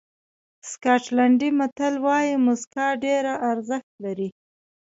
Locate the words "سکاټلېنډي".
0.69-1.49